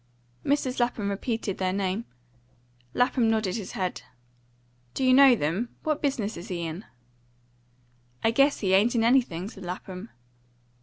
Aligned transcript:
Mrs. 0.43 0.79
Lapham 0.79 1.11
repeated 1.11 1.59
their 1.59 1.71
name. 1.71 2.05
Lapham 2.95 3.29
nodded 3.29 3.55
his 3.57 3.73
head. 3.73 4.01
"Do 4.95 5.03
you 5.03 5.13
know 5.13 5.35
them? 5.35 5.69
What 5.83 6.01
business 6.01 6.37
is 6.37 6.47
he 6.47 6.63
in?" 6.65 6.85
"I 8.23 8.31
guess 8.31 8.61
he 8.61 8.73
ain't 8.73 8.95
in 8.95 9.03
anything," 9.03 9.47
said 9.47 9.63
Lapham. 9.63 10.09